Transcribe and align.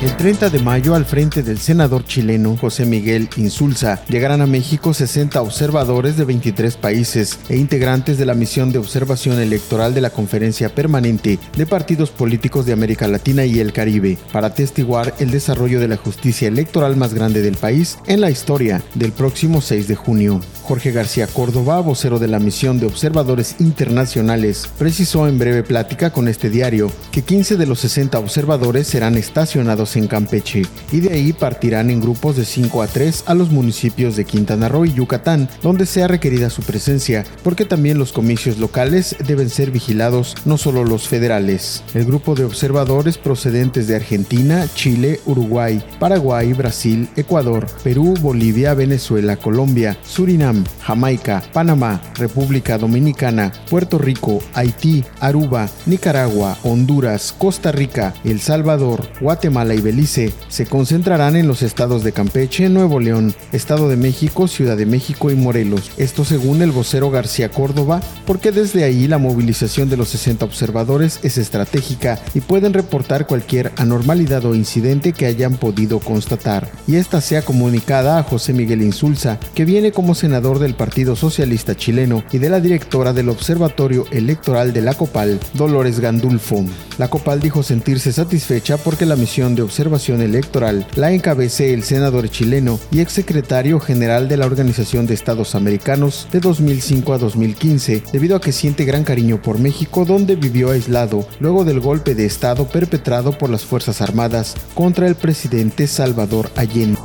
El 0.00 0.16
30 0.16 0.50
de 0.50 0.60
mayo, 0.60 0.94
al 0.94 1.04
frente 1.04 1.42
del 1.42 1.58
senador 1.58 2.04
chileno 2.04 2.56
José 2.56 2.86
Miguel 2.86 3.28
Insulza, 3.36 4.00
llegarán 4.08 4.40
a 4.40 4.46
México 4.46 4.94
60 4.94 5.42
observadores 5.42 6.16
de 6.16 6.24
23 6.24 6.76
países 6.76 7.36
e 7.48 7.56
integrantes 7.56 8.16
de 8.16 8.24
la 8.24 8.34
misión 8.34 8.70
de 8.70 8.78
observación 8.78 9.40
electoral 9.40 9.94
de 9.94 10.00
la 10.00 10.10
Conferencia 10.10 10.72
Permanente 10.72 11.40
de 11.56 11.66
Partidos 11.66 12.10
Políticos 12.12 12.64
de 12.64 12.74
América 12.74 13.08
Latina 13.08 13.44
y 13.44 13.58
el 13.58 13.72
Caribe, 13.72 14.18
para 14.30 14.46
atestiguar 14.46 15.14
el 15.18 15.32
desarrollo 15.32 15.80
de 15.80 15.88
la 15.88 15.96
justicia 15.96 16.46
electoral 16.46 16.96
más 16.96 17.12
grande 17.12 17.42
del 17.42 17.56
país 17.56 17.98
en 18.06 18.20
la 18.20 18.30
historia 18.30 18.80
del 18.94 19.10
próximo 19.10 19.60
6 19.60 19.88
de 19.88 19.96
junio. 19.96 20.40
Jorge 20.68 20.92
García 20.92 21.26
Córdoba, 21.26 21.80
vocero 21.80 22.18
de 22.18 22.28
la 22.28 22.38
misión 22.38 22.78
de 22.78 22.84
observadores 22.84 23.56
internacionales, 23.58 24.68
precisó 24.76 25.26
en 25.26 25.38
breve 25.38 25.62
plática 25.62 26.10
con 26.10 26.28
este 26.28 26.50
diario 26.50 26.92
que 27.10 27.22
15 27.22 27.56
de 27.56 27.64
los 27.64 27.80
60 27.80 28.18
observadores 28.18 28.86
serán 28.86 29.16
estacionados 29.16 29.96
en 29.96 30.08
Campeche 30.08 30.66
y 30.92 31.00
de 31.00 31.14
ahí 31.14 31.32
partirán 31.32 31.88
en 31.88 32.02
grupos 32.02 32.36
de 32.36 32.44
5 32.44 32.82
a 32.82 32.86
3 32.86 33.24
a 33.24 33.34
los 33.34 33.50
municipios 33.50 34.14
de 34.14 34.26
Quintana 34.26 34.68
Roo 34.68 34.84
y 34.84 34.92
Yucatán, 34.92 35.48
donde 35.62 35.86
sea 35.86 36.06
requerida 36.06 36.50
su 36.50 36.60
presencia, 36.60 37.24
porque 37.42 37.64
también 37.64 37.96
los 37.96 38.12
comicios 38.12 38.58
locales 38.58 39.16
deben 39.26 39.48
ser 39.48 39.70
vigilados, 39.70 40.34
no 40.44 40.58
solo 40.58 40.84
los 40.84 41.08
federales. 41.08 41.82
El 41.94 42.04
grupo 42.04 42.34
de 42.34 42.44
observadores 42.44 43.16
procedentes 43.16 43.88
de 43.88 43.96
Argentina, 43.96 44.66
Chile, 44.74 45.18
Uruguay, 45.24 45.82
Paraguay, 45.98 46.52
Brasil, 46.52 47.08
Ecuador, 47.16 47.66
Perú, 47.82 48.12
Bolivia, 48.20 48.74
Venezuela, 48.74 49.38
Colombia, 49.38 49.96
Surinam, 50.04 50.57
Jamaica, 50.82 51.42
Panamá, 51.52 52.00
República 52.14 52.78
Dominicana, 52.78 53.52
Puerto 53.68 53.98
Rico, 53.98 54.40
Haití, 54.54 55.04
Aruba, 55.20 55.68
Nicaragua, 55.86 56.56
Honduras, 56.62 57.34
Costa 57.36 57.72
Rica, 57.72 58.14
El 58.24 58.40
Salvador, 58.40 59.08
Guatemala 59.20 59.74
y 59.74 59.80
Belice 59.80 60.32
se 60.48 60.66
concentrarán 60.66 61.36
en 61.36 61.48
los 61.48 61.62
estados 61.62 62.04
de 62.04 62.12
Campeche, 62.12 62.68
Nuevo 62.68 63.00
León, 63.00 63.34
Estado 63.52 63.88
de 63.88 63.96
México, 63.96 64.48
Ciudad 64.48 64.76
de 64.76 64.86
México 64.86 65.30
y 65.30 65.34
Morelos. 65.34 65.90
Esto 65.96 66.24
según 66.24 66.62
el 66.62 66.72
vocero 66.72 67.10
García 67.10 67.50
Córdoba, 67.50 68.00
porque 68.26 68.52
desde 68.52 68.84
ahí 68.84 69.08
la 69.08 69.18
movilización 69.18 69.88
de 69.88 69.96
los 69.96 70.08
60 70.08 70.44
observadores 70.44 71.20
es 71.22 71.38
estratégica 71.38 72.20
y 72.34 72.40
pueden 72.40 72.72
reportar 72.72 73.26
cualquier 73.26 73.72
anormalidad 73.76 74.44
o 74.44 74.54
incidente 74.54 75.12
que 75.12 75.26
hayan 75.26 75.54
podido 75.54 76.00
constatar. 76.00 76.70
Y 76.86 76.96
esta 76.96 77.20
sea 77.20 77.42
comunicada 77.42 78.18
a 78.18 78.22
José 78.22 78.52
Miguel 78.52 78.82
Insulza, 78.82 79.38
que 79.54 79.64
viene 79.64 79.92
como 79.92 80.14
del 80.56 80.74
Partido 80.74 81.14
Socialista 81.14 81.76
Chileno 81.76 82.24
y 82.32 82.38
de 82.38 82.48
la 82.48 82.60
directora 82.60 83.12
del 83.12 83.28
Observatorio 83.28 84.06
Electoral 84.10 84.72
de 84.72 84.80
la 84.80 84.94
COPAL, 84.94 85.38
Dolores 85.52 86.00
Gandulfo. 86.00 86.64
La 86.96 87.08
COPAL 87.08 87.40
dijo 87.40 87.62
sentirse 87.62 88.12
satisfecha 88.12 88.78
porque 88.78 89.04
la 89.04 89.14
misión 89.14 89.54
de 89.54 89.60
observación 89.60 90.22
electoral 90.22 90.86
la 90.96 91.12
encabece 91.12 91.74
el 91.74 91.82
senador 91.82 92.30
chileno 92.30 92.80
y 92.90 93.00
exsecretario 93.00 93.78
general 93.78 94.28
de 94.28 94.38
la 94.38 94.46
Organización 94.46 95.06
de 95.06 95.14
Estados 95.14 95.54
Americanos 95.54 96.26
de 96.32 96.40
2005 96.40 97.12
a 97.12 97.18
2015, 97.18 98.04
debido 98.10 98.36
a 98.36 98.40
que 98.40 98.52
siente 98.52 98.86
gran 98.86 99.04
cariño 99.04 99.42
por 99.42 99.58
México, 99.58 100.06
donde 100.06 100.36
vivió 100.36 100.70
aislado 100.70 101.28
luego 101.40 101.64
del 101.64 101.80
golpe 101.80 102.14
de 102.14 102.24
Estado 102.24 102.66
perpetrado 102.66 103.36
por 103.36 103.50
las 103.50 103.64
Fuerzas 103.64 104.00
Armadas 104.00 104.54
contra 104.74 105.06
el 105.06 105.14
presidente 105.14 105.86
Salvador 105.86 106.50
Allende. 106.56 106.98